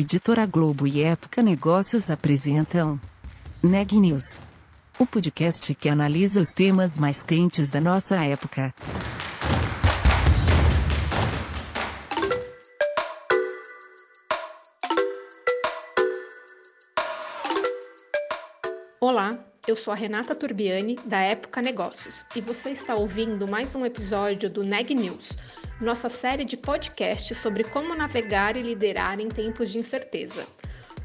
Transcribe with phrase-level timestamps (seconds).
[0.00, 3.00] Editora Globo e Época Negócios apresentam
[3.60, 4.38] Neg News,
[4.96, 8.72] o podcast que analisa os temas mais quentes da nossa época.
[19.00, 19.36] Olá,
[19.66, 24.48] eu sou a Renata Turbiani, da Época Negócios, e você está ouvindo mais um episódio
[24.48, 25.36] do Neg News
[25.80, 30.46] nossa série de podcasts sobre como navegar e liderar em tempos de incerteza.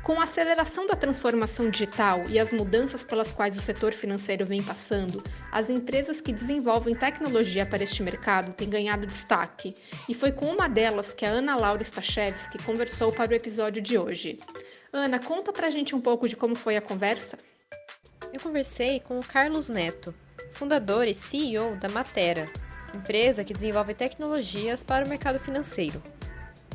[0.02, 4.62] Com a aceleração da transformação digital e as mudanças pelas quais o setor financeiro vem
[4.62, 9.78] passando, as empresas que desenvolvem tecnologia para este mercado têm ganhado destaque,
[10.10, 13.98] e foi com uma delas que a Ana Laura Stachewski conversou para o episódio de
[13.98, 14.40] hoje.
[14.92, 17.38] Ana, conta pra gente um pouco de como foi a conversa.
[18.34, 20.14] Eu conversei com o Carlos Neto,
[20.52, 22.52] fundador e CEO da Matera,
[22.96, 26.02] empresa que desenvolve tecnologias para o mercado financeiro.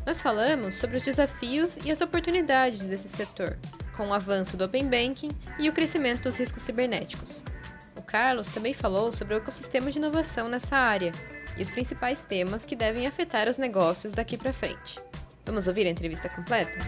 [0.07, 3.59] Nós falamos sobre os desafios e as oportunidades desse setor,
[3.97, 7.45] com o avanço do Open Banking e o crescimento dos riscos cibernéticos.
[7.97, 11.13] O Carlos também falou sobre o ecossistema de inovação nessa área
[11.57, 15.01] e os principais temas que devem afetar os negócios daqui para frente.
[15.45, 16.79] Vamos ouvir a entrevista completa?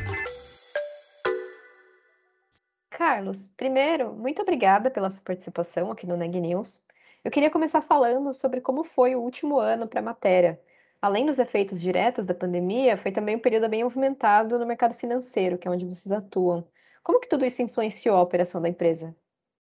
[2.90, 6.82] Carlos, primeiro, muito obrigada pela sua participação aqui no Neg News.
[7.22, 10.58] Eu queria começar falando sobre como foi o último ano para a matéria.
[11.02, 15.58] Além dos efeitos diretos da pandemia, foi também um período bem movimentado no mercado financeiro,
[15.58, 16.66] que é onde vocês atuam.
[17.02, 19.14] Como que tudo isso influenciou a operação da empresa?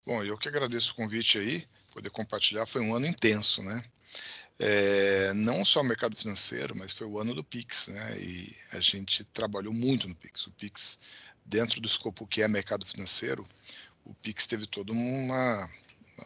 [0.07, 2.67] Bom, eu que agradeço o convite aí, poder compartilhar.
[2.67, 3.83] Foi um ano intenso, né?
[4.59, 8.19] É, não só o mercado financeiro, mas foi o ano do Pix, né?
[8.19, 10.47] E a gente trabalhou muito no Pix.
[10.47, 11.01] O Pix,
[11.45, 13.45] dentro do escopo que é mercado financeiro,
[14.05, 15.69] o Pix teve toda uma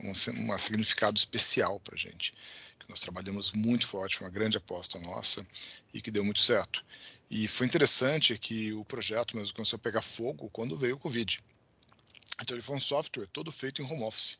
[0.02, 2.32] um, um significado especial para a gente.
[2.78, 5.46] Que nós trabalhamos muito forte, foi uma grande aposta nossa
[5.92, 6.84] e que deu muito certo.
[7.30, 11.38] E foi interessante que o projeto mesmo começou a pegar fogo quando veio o Covid.
[12.42, 14.38] Então ele foi um software todo feito em home office.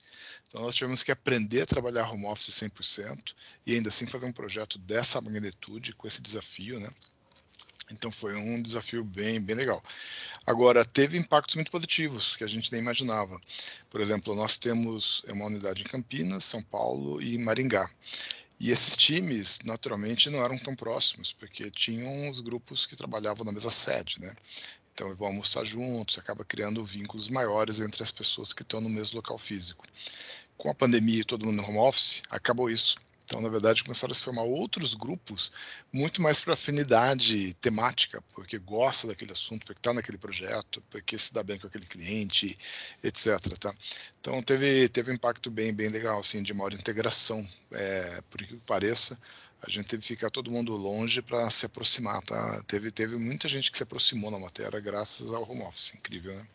[0.49, 3.35] Então nós tivemos que aprender a trabalhar home office 100%
[3.67, 6.91] e ainda assim fazer um projeto dessa magnitude com esse desafio, né?
[7.93, 9.83] Então foi um desafio bem, bem legal.
[10.47, 13.41] Agora, teve impactos muito positivos que a gente nem imaginava.
[13.89, 17.91] Por exemplo, nós temos uma unidade em Campinas, São Paulo e Maringá.
[18.61, 23.53] E esses times, naturalmente, não eram tão próximos, porque tinham os grupos que trabalhavam na
[23.53, 24.35] mesma sede, né?
[24.93, 29.17] Então, vão almoçar juntos, acaba criando vínculos maiores entre as pessoas que estão no mesmo
[29.17, 29.85] local físico.
[30.57, 32.97] Com a pandemia e todo mundo no home office, acabou isso.
[33.35, 35.51] Então, na verdade, começaram a se formar outros grupos
[35.93, 41.35] muito mais para afinidade temática, porque gosta daquele assunto, porque está naquele projeto, porque se
[41.35, 42.57] dá bem com aquele cliente,
[43.03, 43.41] etc.
[43.59, 43.75] Tá?
[44.21, 48.55] Então, teve, teve um impacto bem, bem legal, assim, de maior integração, é, por que
[48.59, 49.19] pareça.
[49.61, 52.63] A gente teve que ficar todo mundo longe para se aproximar, tá?
[52.69, 56.47] Teve, teve muita gente que se aproximou na matéria graças ao home office, incrível, né?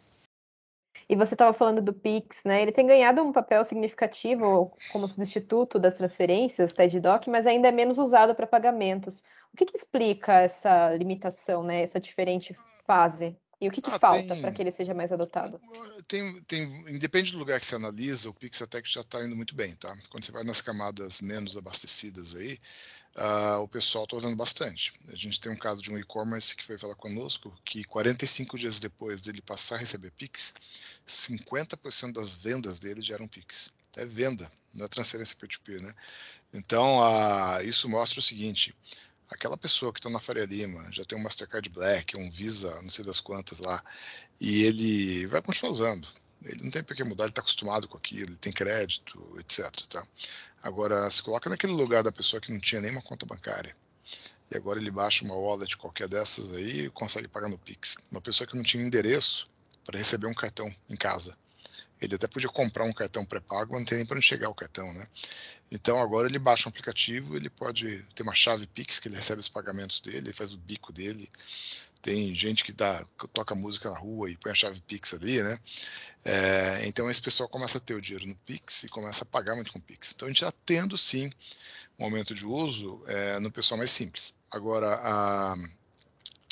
[1.09, 2.61] E você estava falando do Pix, né?
[2.61, 7.97] Ele tem ganhado um papel significativo como substituto das transferências, TED-Doc, mas ainda é menos
[7.97, 9.23] usado para pagamentos.
[9.51, 11.81] O que, que, explica essa limitação, né?
[11.81, 12.55] Essa diferente
[12.85, 13.35] fase?
[13.61, 15.59] E o que, que ah, falta para que ele seja mais adotado?
[16.07, 19.35] Tem, tem, independe do lugar que você analisa, o Pix até que já está indo
[19.35, 19.93] muito bem, tá?
[20.09, 22.57] Quando você vai nas camadas menos abastecidas aí,
[23.17, 24.93] uh, o pessoal está usando bastante.
[25.09, 28.79] A gente tem um caso de um e-commerce que foi falar conosco que 45 dias
[28.79, 30.53] depois dele passar a receber Pix,
[31.05, 33.71] 50% das vendas dele já eram Pix.
[33.97, 35.93] É venda, não é transferência peer-to-peer, né?
[36.53, 38.73] Então, uh, isso mostra o seguinte,
[39.29, 42.89] aquela pessoa que está na Faria Lima, já tem um Mastercard Black, um Visa, não
[42.89, 43.81] sei das quantas lá,
[44.41, 46.07] e ele vai continuar usando.
[46.43, 49.69] Ele não tem por que mudar, ele está acostumado com aquilo, ele tem crédito, etc.
[49.87, 50.05] Tá?
[50.63, 53.75] Agora, se coloca naquele lugar da pessoa que não tinha nenhuma conta bancária,
[54.51, 57.97] e agora ele baixa uma wallet qualquer dessas aí e consegue pagar no Pix.
[58.09, 59.47] Uma pessoa que não tinha endereço
[59.83, 61.37] para receber um cartão em casa.
[62.01, 64.55] Ele até podia comprar um cartão pré-pago, mas não tem nem para onde chegar o
[64.55, 65.05] cartão, né?
[65.71, 69.39] Então agora ele baixa um aplicativo, ele pode ter uma chave Pix que ele recebe
[69.39, 71.29] os pagamentos dele, ele faz o bico dele.
[72.01, 75.59] Tem gente que, dá, toca música na rua e põe a chave Pix ali, né?
[76.23, 79.55] É, então esse pessoal começa a ter o dinheiro no Pix e começa a pagar
[79.55, 80.13] muito com o Pix.
[80.13, 81.29] Então a gente está tendo sim
[81.99, 84.33] um aumento de uso é, no pessoal mais simples.
[84.49, 85.55] Agora, a,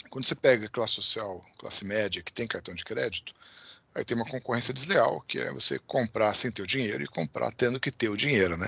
[0.10, 3.34] quando você pega classe social, classe média, que tem cartão de crédito,
[3.98, 7.52] aí tem uma concorrência desleal, que é você comprar sem ter o dinheiro e comprar
[7.52, 8.68] tendo que ter o dinheiro, né?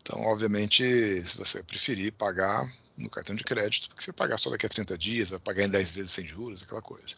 [0.00, 0.82] Então, obviamente,
[1.22, 2.66] se você preferir pagar
[2.96, 5.64] no cartão de crédito, porque você vai pagar só daqui a 30 dias, vai pagar
[5.64, 7.14] em 10 vezes sem juros, aquela coisa.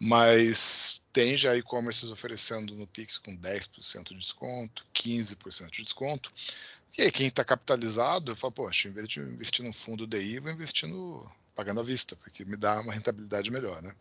[0.00, 6.30] Mas tem já e-commerces oferecendo no Pix com 10% de desconto, 15% de desconto.
[6.98, 10.50] E aí, quem está capitalizado, fala, poxa, em vez de investir no fundo DI, vou
[10.50, 13.94] investir no pagando à vista, porque me dá uma rentabilidade melhor, né?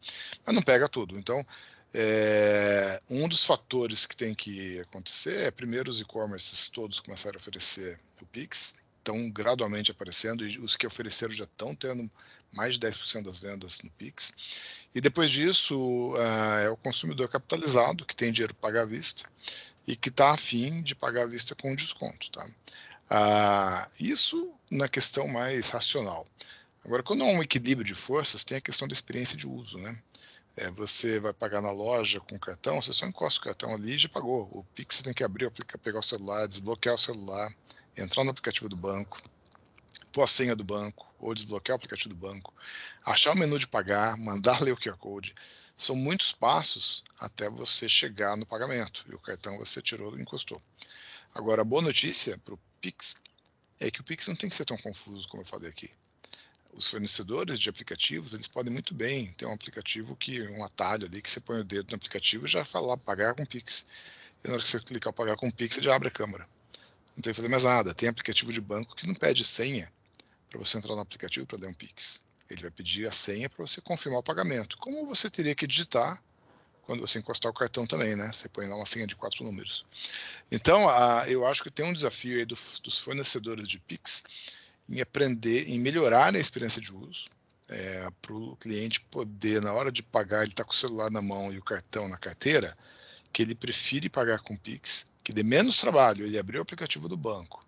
[0.45, 1.17] Mas não pega tudo.
[1.19, 1.45] Então,
[1.93, 7.39] é, um dos fatores que tem que acontecer é, primeiro, os e-commerces todos começaram a
[7.39, 12.09] oferecer o Pix, estão gradualmente aparecendo, e os que ofereceram já estão tendo
[12.53, 14.33] mais de 10% das vendas no Pix.
[14.93, 19.27] E depois disso, uh, é o consumidor capitalizado, que tem dinheiro para pagar à vista,
[19.87, 22.31] e que está afim de pagar à vista com desconto.
[22.31, 22.45] Tá?
[23.09, 26.27] Uh, isso na questão mais racional.
[26.85, 29.77] Agora, quando há um equilíbrio de forças, tem a questão da experiência de uso.
[29.77, 29.97] Né?
[30.55, 33.97] É, você vai pagar na loja com cartão, você só encosta o cartão ali e
[33.97, 34.43] já pagou.
[34.51, 35.49] O Pix você tem que abrir,
[35.81, 37.53] pegar o celular, desbloquear o celular,
[37.95, 39.21] entrar no aplicativo do banco,
[40.11, 42.53] pôr a senha do banco ou desbloquear o aplicativo do banco,
[43.05, 45.33] achar o menu de pagar, mandar ler o QR Code.
[45.77, 50.61] São muitos passos até você chegar no pagamento e o cartão você tirou e encostou.
[51.33, 53.15] Agora, a boa notícia para o Pix
[53.79, 55.89] é que o Pix não tem que ser tão confuso como eu falei aqui.
[56.73, 61.21] Os fornecedores de aplicativos, eles podem muito bem ter um aplicativo que, um atalho ali,
[61.21, 63.85] que você põe o dedo no aplicativo e já fala pagar com Pix.
[64.43, 66.47] E na hora que você clicar pagar com Pix, ele já abre a câmera.
[67.15, 67.93] Não tem que fazer mais nada.
[67.93, 69.91] Tem aplicativo de banco que não pede senha
[70.49, 72.21] para você entrar no aplicativo para ler um Pix.
[72.49, 74.77] Ele vai pedir a senha para você confirmar o pagamento.
[74.77, 76.21] Como você teria que digitar
[76.83, 78.31] quando você encostar o cartão também, né?
[78.31, 79.85] Você põe lá uma senha de quatro números.
[80.51, 84.23] Então, a, eu acho que tem um desafio aí do, dos fornecedores de Pix
[84.89, 87.29] em aprender, em melhorar a experiência de uso,
[87.69, 91.21] é, para o cliente poder, na hora de pagar, ele está com o celular na
[91.21, 92.75] mão e o cartão na carteira,
[93.31, 97.15] que ele prefere pagar com Pix, que dê menos trabalho ele abrir o aplicativo do
[97.15, 97.63] banco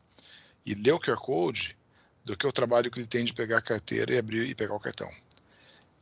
[0.66, 1.78] e ler o QR Code
[2.26, 4.74] do que o trabalho que ele tem de pegar a carteira e abrir e pegar
[4.74, 5.10] o cartão.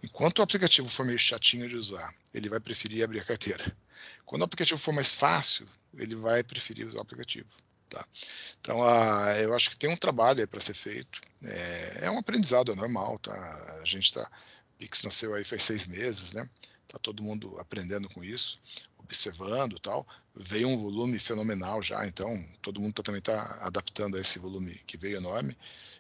[0.01, 3.75] Enquanto o aplicativo for meio chatinho de usar, ele vai preferir abrir a carteira.
[4.25, 5.67] Quando o aplicativo for mais fácil,
[5.97, 7.49] ele vai preferir usar o aplicativo.
[7.89, 8.05] Tá?
[8.61, 11.21] Então, a, eu acho que tem um trabalho para ser feito.
[11.43, 13.17] É, é, um aprendizado é normal.
[13.19, 13.79] Tá?
[13.81, 14.29] A gente está.
[14.77, 16.49] Pix nasceu aí faz seis meses, né?
[16.87, 18.57] Está todo mundo aprendendo com isso,
[18.97, 20.07] observando tal.
[20.33, 22.29] Veio um volume fenomenal já, então
[22.61, 25.55] todo mundo tá, também está adaptando a esse volume que veio enorme.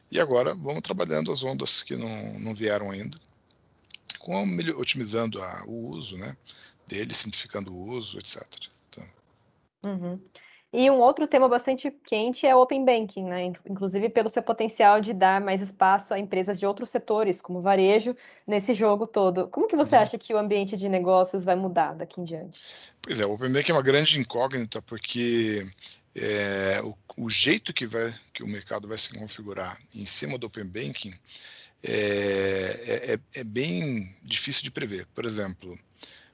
[0.09, 3.19] E agora vamos trabalhando as ondas que não, não vieram ainda,
[4.17, 4.43] com,
[4.77, 6.35] otimizando a, o uso né,
[6.87, 8.43] dele, simplificando o uso, etc.
[8.89, 9.07] Então.
[9.83, 10.19] Uhum.
[10.71, 13.45] E um outro tema bastante quente é o Open Banking, né?
[13.67, 18.15] inclusive pelo seu potencial de dar mais espaço a empresas de outros setores, como varejo,
[18.45, 19.47] nesse jogo todo.
[19.47, 20.01] Como que você uhum.
[20.03, 22.61] acha que o ambiente de negócios vai mudar daqui em diante?
[23.01, 25.65] Pois é, o Open Banking é uma grande incógnita, porque
[26.15, 30.45] é, o, o, jeito que, vai, que o mercado vai se configurar em cima do
[30.45, 31.15] Open Banking
[31.83, 35.07] é, é, é bem difícil de prever.
[35.15, 35.75] Por exemplo,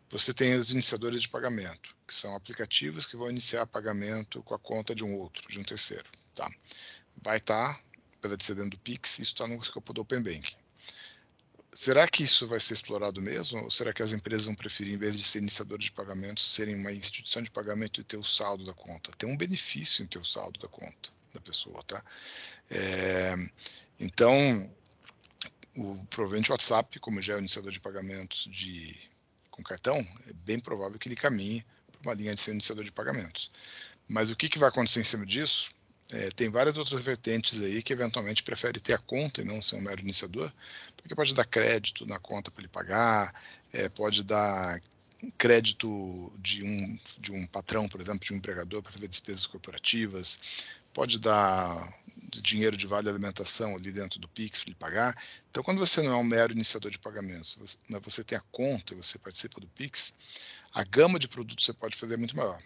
[0.10, 4.60] você tem os iniciadores de pagamento, que são aplicativos que vão iniciar pagamento com a
[4.60, 6.06] conta de um outro, de um terceiro.
[6.34, 6.50] Tá?
[7.22, 7.81] Vai estar, tá,
[8.18, 10.56] apesar de ser dentro do Pix, isso está no escopo do Open Banking.
[11.74, 13.62] Será que isso vai ser explorado mesmo?
[13.63, 16.75] Ou será que as empresas vão preferir, em vez de ser iniciadores de pagamento, serem
[16.75, 19.12] uma instituição de pagamento e ter o saldo da conta?
[19.18, 22.01] Tem um benefício em ter o saldo da conta da pessoa, tá?
[22.69, 23.36] É,
[24.00, 24.74] então,
[25.75, 28.98] o, provavelmente o WhatsApp, como já é o iniciador de pagamentos de
[29.56, 29.98] com cartão,
[30.28, 33.50] é bem provável que ele caminhe para uma linha de ser iniciador de pagamentos.
[34.07, 35.69] Mas o que, que vai acontecer em cima disso?
[36.12, 39.77] É, tem várias outras vertentes aí que eventualmente prefere ter a conta e não ser
[39.77, 40.51] um mero iniciador,
[40.98, 43.34] porque pode dar crédito na conta para ele pagar,
[43.74, 44.79] é, pode dar
[45.38, 50.39] crédito de um, de um patrão, por exemplo, de um empregador para fazer despesas corporativas,
[50.94, 51.91] pode dar
[52.42, 55.24] dinheiro de vale alimentação ali dentro do Pix para ele pagar.
[55.50, 58.44] Então, quando você não é um mero iniciador de pagamentos, você, né, você tem a
[58.51, 60.13] conta e você participa do Pix,
[60.74, 62.62] a gama de produtos que você pode fazer é muito maior.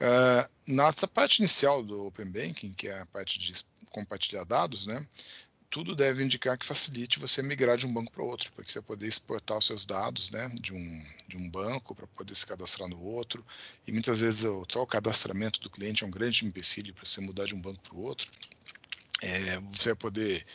[0.00, 3.52] Uh, nessa parte inicial do Open Banking, que é a parte de
[3.90, 5.04] compartilhar dados, né,
[5.70, 9.06] tudo deve indicar que facilite você migrar de um banco para outro, porque você poder
[9.06, 13.00] exportar os seus dados né, de, um, de um banco para poder se cadastrar no
[13.02, 13.44] outro.
[13.86, 17.44] E muitas vezes o, o cadastramento do cliente é um grande empecilho para você mudar
[17.44, 18.30] de um banco para o outro.
[19.22, 20.46] É, você vai poder,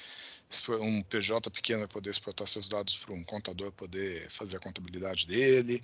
[0.82, 5.82] um PJ pequeno poder exportar seus dados para um contador poder fazer a contabilidade dele.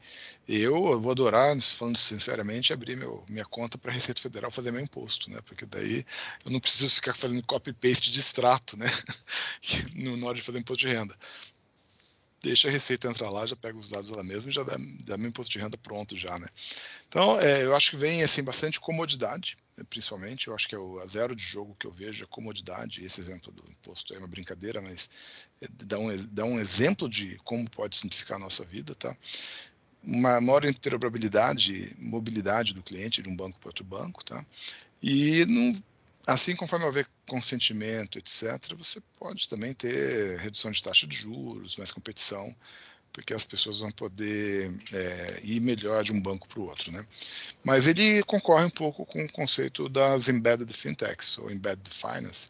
[0.47, 4.81] Eu, vou adorar, falando sinceramente, abrir meu, minha conta para a Receita Federal fazer meu
[4.81, 5.39] imposto, né?
[5.45, 6.05] Porque daí
[6.45, 8.87] eu não preciso ficar fazendo copy-paste de extrato, né?
[10.17, 11.17] na hora de fazer imposto de renda
[12.41, 15.17] deixa a Receita entrar lá, já pega os dados lá mesmo e já dá, dá
[15.17, 16.47] meu imposto de renda pronto já, né?
[17.07, 20.47] Então, é, eu acho que vem, assim, bastante comodidade, principalmente.
[20.47, 23.03] Eu acho que é o a zero de jogo que eu vejo, a comodidade.
[23.03, 25.09] Esse exemplo do imposto é uma brincadeira, mas
[25.61, 29.15] é, dá um, dá um exemplo de como pode simplificar a nossa vida, tá?
[30.03, 34.45] Uma maior interoperabilidade, mobilidade do cliente de um banco para outro banco, tá?
[35.01, 35.73] E não,
[36.27, 41.91] assim, conforme houver consentimento, etc., você pode também ter redução de taxa de juros, mais
[41.91, 42.55] competição,
[43.19, 47.05] porque as pessoas vão poder é, ir melhor de um banco para o outro, né?
[47.65, 52.49] Mas ele concorre um pouco com o conceito das embedded fintechs ou embedded finance,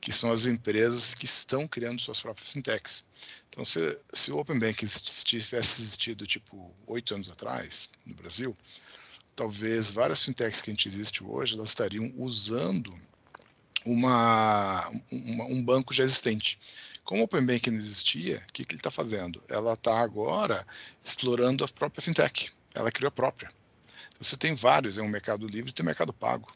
[0.00, 3.04] que são as empresas que estão criando suas próprias fintechs.
[3.50, 4.86] Então, se, se o Open Bank
[5.24, 8.56] tivesse existido tipo oito anos atrás no Brasil,
[9.36, 12.94] talvez várias fintechs que a gente existe hoje elas estariam usando
[13.84, 16.58] uma, uma um banco já existente.
[17.08, 19.42] Como o Open Bank não existia, o que, que ele está fazendo?
[19.48, 20.66] Ela está agora
[21.02, 22.52] explorando a própria fintech.
[22.74, 23.50] Ela criou a própria.
[24.20, 26.52] Você tem vários, é um mercado livre e tem um mercado pago.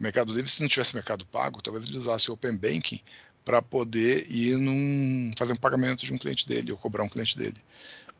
[0.00, 3.00] O mercado livre, se não tivesse mercado pago, talvez ele usasse o Open Banking
[3.44, 7.38] para poder ir num, fazer um pagamento de um cliente dele ou cobrar um cliente
[7.38, 7.62] dele.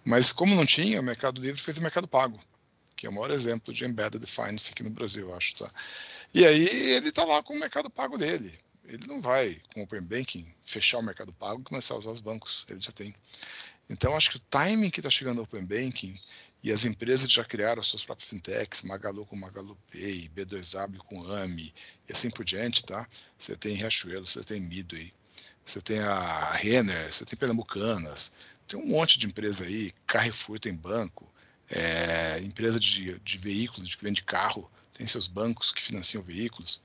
[0.05, 2.39] Mas como não tinha, o Mercado Livre fez o Mercado Pago,
[2.95, 5.57] que é o maior exemplo de embedded finance aqui no Brasil, acho.
[5.57, 5.71] Tá?
[6.33, 8.57] E aí ele está lá com o Mercado Pago dele.
[8.89, 12.11] Ele não vai, com o Open Banking, fechar o Mercado Pago e começar a usar
[12.11, 12.65] os bancos.
[12.69, 13.15] Ele já tem.
[13.91, 16.19] Então, acho que o timing que está chegando ao Open Banking
[16.63, 21.73] e as empresas já criaram suas próprias fintechs, Magalu com Magalu Pay, B2W com AMI
[22.09, 23.07] e assim por diante, tá?
[23.39, 25.13] Você tem Riachuelo, você tem Midway,
[25.65, 28.33] você tem a Renner, você tem Pernambucanas,
[28.67, 31.33] tem um monte de empresa aí, Carrefour tem banco,
[31.69, 36.81] é, empresa de, de veículos, que vende carro, tem seus bancos que financiam veículos.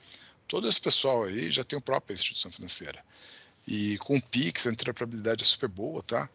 [0.52, 3.02] Todo esse pessoal aí já tem a própria instituição financeira.
[3.66, 6.30] E com o Pix, a interoperabilidade é super boa, tá?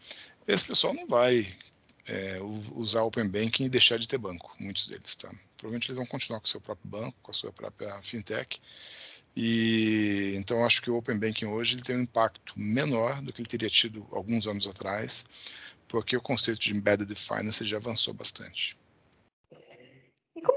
[0.48, 1.54] Esse pessoal não vai
[2.06, 2.38] é,
[2.74, 5.28] usar Open Banking e deixar de ter banco, muitos deles, tá?
[5.58, 8.58] Provavelmente eles vão continuar com o seu próprio banco, com a sua própria fintech.
[9.36, 13.42] E então acho que o Open Banking hoje ele tem um impacto menor do que
[13.42, 15.26] ele teria tido alguns anos atrás,
[15.86, 18.78] porque o conceito de embedded finance já avançou bastante.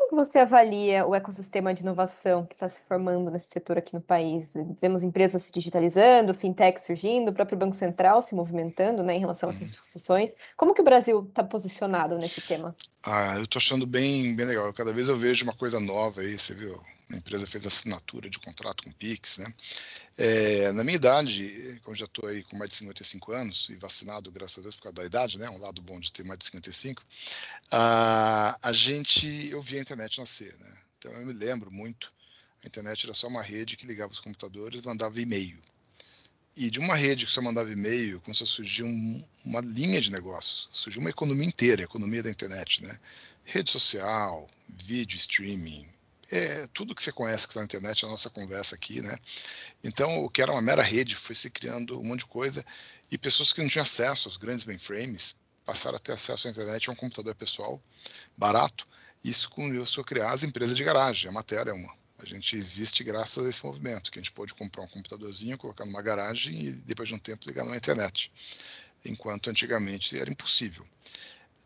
[0.10, 4.02] Que você avalia o ecossistema de inovação que está se formando nesse setor aqui no
[4.02, 4.52] país?
[4.82, 9.50] Vemos empresas se digitalizando, fintech surgindo, o próprio Banco Central se movimentando né, em relação
[9.50, 9.70] a essas uhum.
[9.70, 10.36] discussões.
[10.58, 12.76] Como que o Brasil está posicionado nesse tema?
[13.04, 14.74] Ah, eu estou achando bem, bem legal.
[14.74, 16.82] Cada vez eu vejo uma coisa nova aí, você viu?
[17.12, 19.54] A empresa fez assinatura de contrato com o Pix, né?
[20.22, 24.30] É, na minha idade, como já estou aí com mais de 55 anos e vacinado,
[24.30, 25.50] graças a Deus, por causa da idade, né?
[25.50, 27.02] Um lado bom de ter mais de 55,
[27.72, 30.78] a, a gente, eu vi a internet nascer, né?
[30.98, 32.12] Então eu me lembro muito,
[32.64, 35.62] a internet era só uma rede que ligava os computadores mandava e-mail.
[36.56, 40.12] E de uma rede que só mandava e-mail, começou a surgir um, uma linha de
[40.12, 42.98] negócios, surgiu uma economia inteira, a economia da internet, né?
[43.44, 45.88] Rede social, vídeo streaming,
[46.32, 49.16] é, tudo que você conhece que está na internet, a nossa conversa aqui, né?
[49.84, 52.64] Então, o que era uma mera rede foi se criando um monte de coisa
[53.12, 56.90] e pessoas que não tinham acesso aos grandes mainframes passaram a ter acesso à internet
[56.90, 57.82] a um computador pessoal
[58.36, 58.88] barato.
[59.24, 61.30] Isso começou a criar as empresas de garagem.
[61.30, 61.94] A matéria é uma.
[62.18, 65.86] A gente existe graças a esse movimento, que a gente pode comprar um computadorzinho, colocar
[65.86, 68.32] numa garagem e depois de um tempo ligar na internet,
[69.06, 70.86] enquanto antigamente era impossível.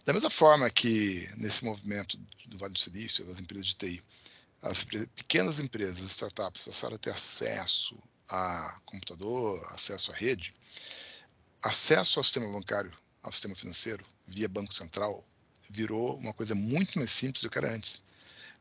[0.05, 4.03] Da mesma forma que nesse movimento do Vale do Silício, das empresas de TI,
[4.61, 7.97] as pequenas empresas, startups, passaram a ter acesso
[8.29, 10.53] a computador, acesso à rede,
[11.61, 12.91] acesso ao sistema bancário,
[13.21, 15.25] ao sistema financeiro, via Banco Central,
[15.69, 18.01] virou uma coisa muito mais simples do que era antes.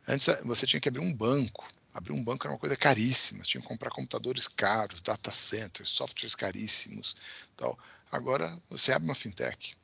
[0.06, 1.66] Antes você tinha que abrir um banco.
[1.94, 6.34] Abrir um banco era uma coisa caríssima, tinha que comprar computadores caros, data centers, softwares
[6.34, 7.14] caríssimos,
[7.54, 7.78] tal.
[8.10, 9.76] Agora você abre uma fintech,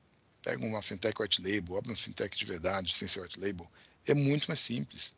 [0.43, 3.71] pega uma fintech white label, abre uma fintech de verdade, sem ser white label,
[4.07, 5.15] é muito mais simples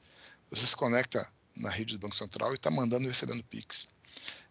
[0.50, 3.88] você se conecta na rede do Banco Central e está mandando e recebendo PIX.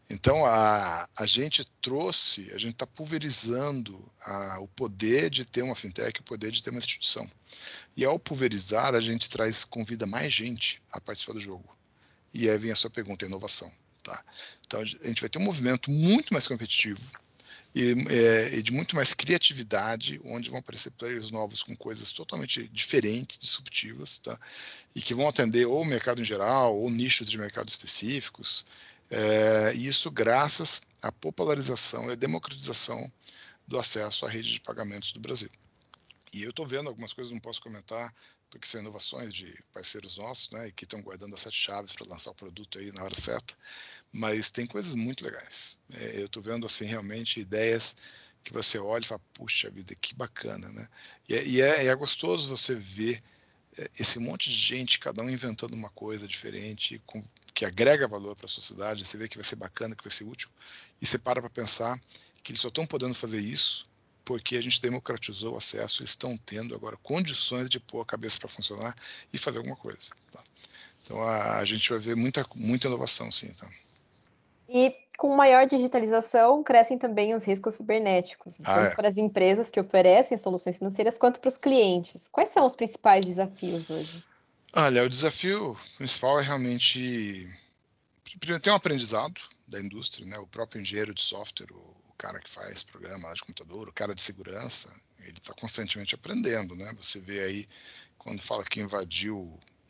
[0.09, 5.75] Então, a, a gente trouxe, a gente está pulverizando a, o poder de ter uma
[5.75, 7.29] fintech, o poder de ter uma instituição.
[7.95, 11.77] E ao pulverizar, a gente traz, convida mais gente a participar do jogo.
[12.33, 13.71] E aí vem a sua pergunta, inovação.
[14.01, 14.23] Tá?
[14.65, 17.05] Então, a gente vai ter um movimento muito mais competitivo,
[17.73, 22.67] e, é, e, de muito mais criatividade, onde vão aparecer players novos com coisas totalmente
[22.69, 24.39] diferentes, disruptivas, tá?
[24.95, 28.65] e que vão atender ou o mercado em geral, ou nichos de mercado específicos.
[29.09, 33.11] É, isso graças à popularização e à democratização
[33.67, 35.49] do acesso à rede de pagamentos do Brasil.
[36.31, 38.13] E eu estou vendo algumas coisas, não posso comentar,
[38.49, 42.31] porque são inovações de parceiros nossos, né, que estão guardando as sete chaves para lançar
[42.31, 43.53] o produto aí na hora certa,
[44.11, 45.77] mas tem coisas muito legais.
[45.93, 47.95] É, eu estou vendo, assim, realmente ideias
[48.43, 50.87] que você olha e fala, puxa vida, que bacana, né?
[51.27, 53.21] E é, e é, é gostoso você ver
[53.77, 58.35] é, esse monte de gente, cada um inventando uma coisa diferente, com, que agrega valor
[58.35, 60.49] para a sociedade, você vê que vai ser bacana, que vai ser útil,
[61.01, 61.99] e você para para pensar
[62.43, 63.89] que eles só estão podendo fazer isso
[64.29, 68.37] porque a gente democratizou o acesso e estão tendo agora condições de pôr a cabeça
[68.37, 68.95] para funcionar
[69.33, 70.11] e fazer alguma coisa.
[70.31, 70.39] Tá?
[71.01, 73.51] Então a, a, gente vai ver muita, muita inovação, sim.
[73.53, 73.67] Tá?
[74.69, 78.95] E com maior digitalização, crescem também os riscos cibernéticos, ah, tanto é.
[78.95, 82.27] para as empresas que oferecem soluções financeiras quanto para os clientes.
[82.31, 84.23] Quais são os principais desafios hoje?
[84.73, 87.43] Olha, o desafio principal é realmente
[88.39, 90.37] tem um aprendizado da indústria, né?
[90.37, 94.21] O próprio engenheiro de software, o cara que faz programa de computador, o cara de
[94.21, 96.93] segurança, ele está constantemente aprendendo, né?
[96.97, 97.69] Você vê aí
[98.15, 99.39] quando fala que invadiu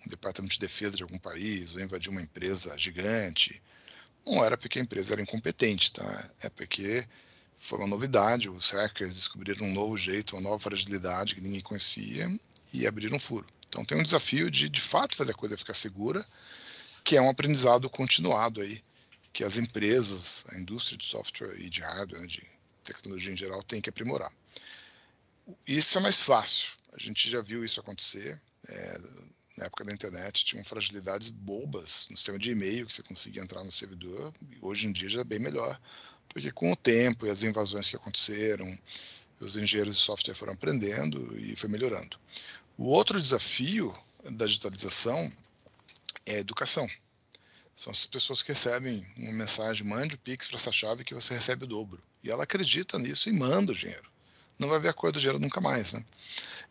[0.06, 3.62] um departamento de defesa de algum país ou invadiu uma empresa gigante,
[4.26, 6.32] não era porque a empresa era incompetente, tá?
[6.42, 7.06] É porque
[7.58, 12.30] foi uma novidade, os hackers descobriram um novo jeito, uma nova fragilidade que ninguém conhecia
[12.72, 13.46] e abriram um furo.
[13.70, 16.26] Então tem um desafio de, de fato, fazer a coisa ficar segura,
[17.04, 18.84] que é um aprendizado continuado aí,
[19.32, 22.44] que as empresas, a indústria de software e de hardware, né, de
[22.84, 24.32] tecnologia em geral, tem que aprimorar.
[25.68, 26.72] Isso é mais fácil.
[26.94, 28.40] A gente já viu isso acontecer.
[28.68, 29.00] É,
[29.58, 33.64] na época da internet, tinham fragilidades bobas no sistema de e-mail que você conseguia entrar
[33.64, 34.34] no servidor.
[34.62, 35.80] hoje em dia já é bem melhor,
[36.30, 38.66] porque com o tempo e as invasões que aconteceram,
[39.40, 42.18] os engenheiros de software foram aprendendo e foi melhorando.
[42.82, 43.94] O outro desafio
[44.24, 45.30] da digitalização
[46.26, 46.90] é a educação.
[47.76, 51.34] São as pessoas que recebem uma mensagem, mande o Pix para essa chave que você
[51.34, 52.02] recebe o dobro.
[52.24, 54.10] E ela acredita nisso e manda o dinheiro.
[54.58, 56.06] Não vai ver a cor do dinheiro nunca mais, né?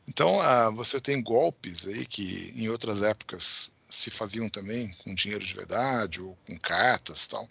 [0.08, 5.44] Então, ah, você tem golpes aí que em outras épocas se faziam também com dinheiro
[5.44, 7.46] de verdade ou com cartas e tal,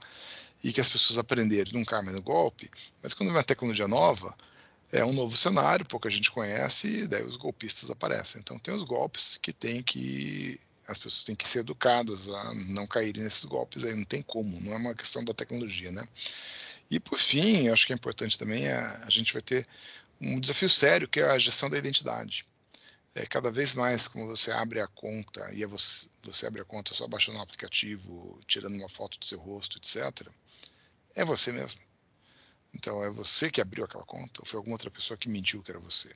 [0.63, 2.71] e que as pessoas aprenderam caem mais no golpe,
[3.03, 4.35] mas quando vem uma tecnologia nova,
[4.91, 8.41] é um novo cenário, pouca gente conhece, e daí os golpistas aparecem.
[8.41, 12.87] Então, tem os golpes que tem que as pessoas têm que ser educadas a não
[12.87, 16.07] caírem nesses golpes aí, não tem como, não é uma questão da tecnologia, né?
[16.89, 19.67] E por fim, acho que é importante também, a, a gente vai ter
[20.21, 22.45] um desafio sério que é a gestão da identidade.
[23.13, 26.65] É, cada vez mais, como você abre a conta, e é você, você abre a
[26.65, 30.29] conta só baixando um aplicativo, tirando uma foto do seu rosto, etc.,
[31.15, 31.81] é você mesmo.
[32.73, 35.71] Então, é você que abriu aquela conta, ou foi alguma outra pessoa que mentiu que
[35.71, 36.13] era você.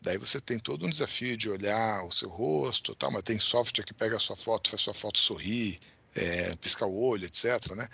[0.00, 3.84] Daí você tem todo um desafio de olhar o seu rosto, tal, mas tem software
[3.84, 5.78] que pega a sua foto, faz sua foto sorrir,
[6.14, 7.74] é, piscar o olho, etc.
[7.76, 7.86] Né?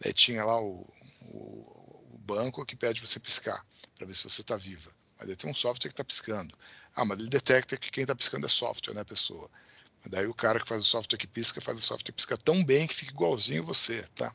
[0.00, 0.84] Daí tinha lá o,
[1.20, 1.38] o,
[2.12, 4.90] o banco que pede você piscar, para ver se você está viva.
[5.18, 6.52] Mas daí tem um software que está piscando.
[6.96, 9.48] Ah, mas ele detecta que quem está piscando é software, não é pessoa.
[10.08, 12.62] Daí o cara que faz o software que pisca, faz o software que pisca tão
[12.64, 14.34] bem que fica igualzinho você, tá?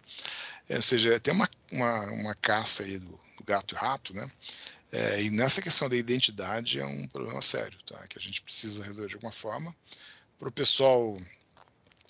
[0.69, 4.29] É, ou seja, tem uma, uma, uma caça aí do, do gato e rato, né?
[4.91, 8.07] É, e nessa questão da identidade é um problema sério, tá?
[8.07, 9.75] que a gente precisa resolver de alguma forma.
[10.39, 11.17] Para o pessoal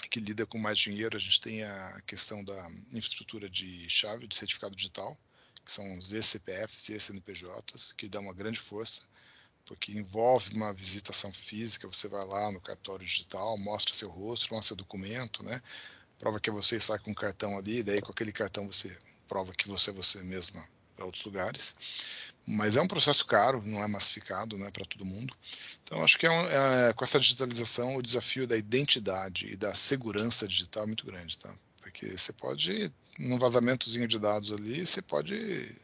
[0.10, 4.36] que lida com mais dinheiro, a gente tem a questão da infraestrutura de chave, de
[4.36, 5.18] certificado digital,
[5.66, 9.02] que são os eCPFs e eCNPJs, que dá uma grande força,
[9.68, 14.70] porque envolve uma visitação física, você vai lá no cartório digital, mostra seu rosto, mostra
[14.70, 15.62] seu documento, né?
[16.18, 19.68] prova que você sai com um cartão ali, daí com aquele cartão você prova que
[19.68, 21.76] você é você mesma para outros lugares.
[22.46, 25.36] Mas é um processo caro, não é massificado né, para todo mundo.
[25.84, 29.76] Então, acho que é, um, é, com essa digitalização, o desafio da identidade e da
[29.76, 31.38] segurança digital é muito grande.
[31.38, 31.54] Tá?
[31.82, 35.76] Porque você pode, num vazamentozinho de dados ali, você pode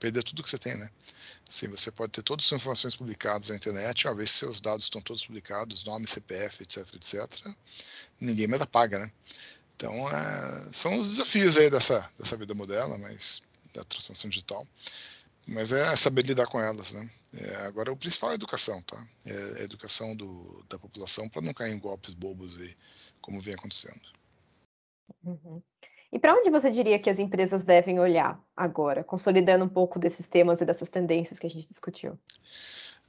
[0.00, 0.76] perder tudo que você tem.
[0.76, 0.88] Né?
[1.48, 4.84] Sim, você pode ter todas as informações publicadas na internet, uma vez que seus dados
[4.84, 7.46] estão todos publicados, nome, CPF, etc, etc,
[8.20, 9.10] ninguém mais apaga, né?
[9.74, 13.40] Então, é, são os desafios aí dessa, dessa vida moderna, mas
[13.72, 14.66] da transformação digital.
[15.46, 17.10] Mas é saber lidar com elas, né?
[17.32, 19.08] É, agora, o principal é a educação, tá?
[19.24, 22.76] É a educação do, da população para não cair em golpes bobos aí,
[23.22, 24.00] como vem acontecendo.
[25.24, 25.62] Uhum.
[26.10, 30.26] E para onde você diria que as empresas devem olhar agora, consolidando um pouco desses
[30.26, 32.18] temas e dessas tendências que a gente discutiu?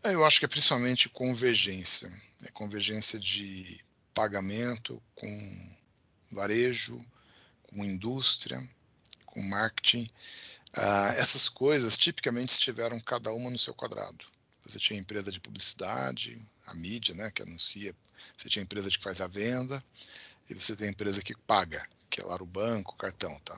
[0.03, 2.09] É, eu acho que é principalmente convergência.
[2.45, 3.79] É convergência de
[4.13, 5.27] pagamento com
[6.31, 7.03] varejo,
[7.67, 8.61] com indústria,
[9.25, 10.09] com marketing.
[10.73, 14.25] Ah, essas coisas tipicamente estiveram cada uma no seu quadrado.
[14.61, 17.95] Você tinha empresa de publicidade, a mídia, né, que anuncia.
[18.37, 19.83] Você tinha empresa que faz a venda
[20.49, 23.57] e você tem a empresa que paga, que é lá o banco, o cartão, tá?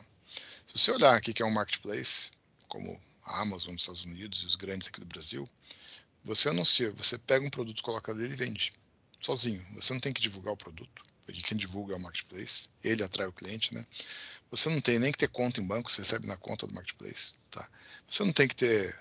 [0.68, 2.32] Se você olhar aqui que é um marketplace,
[2.68, 5.48] como a Amazon nos Estados Unidos e os grandes aqui do Brasil,
[6.24, 8.74] você anuncia, você pega um produto, coloca dele e vende
[9.20, 9.64] sozinho.
[9.76, 13.28] Você não tem que divulgar o produto, porque quem divulga é o marketplace, ele atrai
[13.28, 13.86] o cliente, né?
[14.52, 17.34] Você não tem nem que ter conta em banco, você recebe na conta do marketplace.
[17.50, 17.70] Tá?
[18.08, 18.94] Você não tem que ter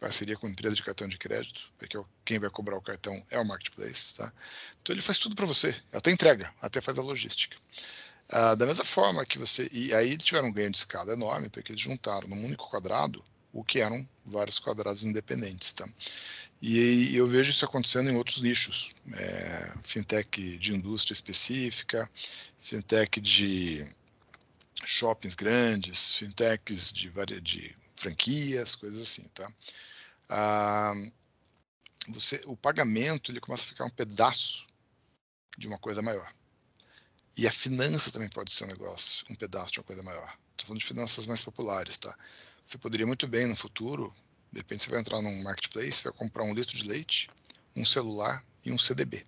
[0.00, 3.44] parceria com empresa de cartão de crédito, porque quem vai cobrar o cartão é o
[3.44, 4.16] marketplace.
[4.16, 4.32] Tá?
[4.80, 7.56] Então ele faz tudo para você, até entrega, até faz a logística.
[8.30, 9.68] Ah, da mesma forma que você.
[9.72, 13.24] E aí eles tiveram um ganho de escala enorme, porque eles juntaram num único quadrado
[13.52, 15.72] o que eram vários quadrados independentes.
[15.72, 15.88] Tá?
[16.60, 22.10] E eu vejo isso acontecendo em outros nichos, é, fintech de indústria específica,
[22.60, 23.88] fintech de
[24.84, 29.50] shoppings grandes, fintechs de, de franquias, coisas assim, tá?
[30.28, 30.94] Ah,
[32.08, 34.66] você, o pagamento ele começa a ficar um pedaço
[35.56, 36.32] de uma coisa maior.
[37.36, 40.36] E a finança também pode ser um negócio, um pedaço de uma coisa maior.
[40.50, 42.16] Estou falando de finanças mais populares, tá?
[42.66, 44.12] Você poderia muito bem no futuro,
[44.52, 47.30] de repente você vai entrar num marketplace, vai comprar um litro de leite,
[47.76, 49.24] um celular e um CDB.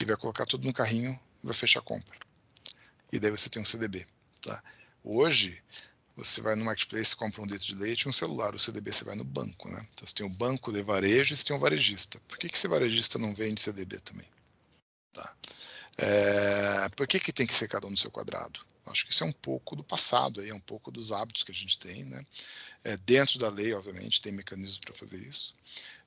[0.00, 2.18] E vai colocar tudo no carrinho e vai fechar a compra.
[3.12, 4.06] E daí você tem um CDB,
[4.42, 4.62] tá?
[5.02, 5.62] Hoje,
[6.16, 8.54] você vai no marketplace, compra um litro de leite um celular.
[8.54, 9.86] O CDB você vai no banco, né?
[9.92, 12.20] Então você tem o banco de varejo e você tem o varejista.
[12.28, 14.26] Por que, que esse varejista não vende CDB também?
[15.12, 15.36] Tá?
[15.98, 18.60] É, por que, que tem que ser cada um no seu quadrado?
[18.86, 21.50] Acho que isso é um pouco do passado, aí, é um pouco dos hábitos que
[21.50, 22.04] a gente tem.
[22.04, 22.24] Né?
[22.84, 25.54] É, dentro da lei, obviamente, tem mecanismos para fazer isso.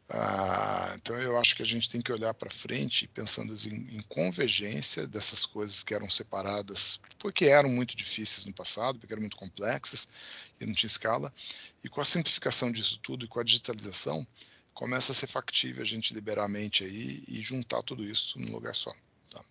[0.10, 4.02] Ah, então eu acho que a gente tem que olhar para frente pensando em, em,
[4.04, 9.36] convergência dessas coisas que eram separadas porque eram muito difíceis no passado, porque eram muito
[9.36, 10.08] complexas
[10.62, 11.34] e não tinha escala,
[11.84, 14.26] e com a simplificação disso tudo e com a digitalização
[14.74, 18.54] começa a ser factível a gente liberar a mente aí e juntar tudo isso num
[18.54, 18.94] lugar só.
[19.30, 19.44] Tá?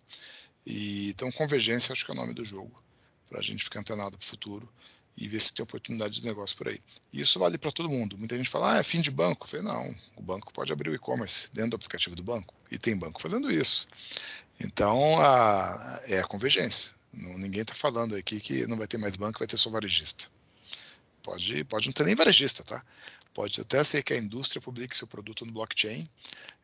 [0.65, 2.81] E, então, convergência acho que é o nome do jogo,
[3.29, 4.67] para a gente ficar antenado para o futuro
[5.17, 6.79] e ver se tem oportunidade de negócio por aí.
[7.11, 8.17] E isso vale para todo mundo.
[8.17, 9.45] Muita gente fala, ah, é fim de banco.
[9.45, 12.53] Eu falei, não, o banco pode abrir o e-commerce dentro do aplicativo do banco.
[12.71, 13.87] E tem banco fazendo isso.
[14.59, 16.93] Então, a, é a convergência.
[17.11, 20.25] Não, ninguém está falando aqui que não vai ter mais banco, vai ter só varejista.
[21.23, 22.83] Pode, pode não ter nem varejista, tá?
[23.33, 26.09] Pode até ser que a indústria publique seu produto no blockchain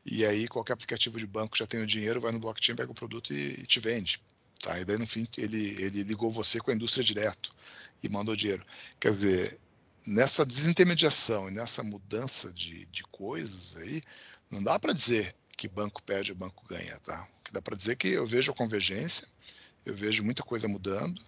[0.05, 2.95] e aí qualquer aplicativo de banco já tem o dinheiro, vai no blockchain, pega o
[2.95, 4.21] produto e, e te vende.
[4.63, 4.79] Tá?
[4.79, 7.53] E daí, no fim, ele, ele ligou você com a indústria direto
[8.01, 8.65] e mandou dinheiro.
[8.97, 9.59] Quer dizer,
[10.07, 14.01] nessa desintermediação e nessa mudança de, de coisas aí,
[14.49, 17.27] não dá para dizer que banco perde ou banco ganha, tá?
[17.39, 19.27] O que dá para dizer é que eu vejo a convergência,
[19.85, 21.21] eu vejo muita coisa mudando,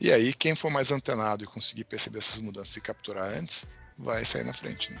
[0.00, 3.66] e aí quem for mais antenado e conseguir perceber essas mudanças e capturar antes,
[3.98, 4.90] vai sair na frente.
[4.90, 5.00] Né?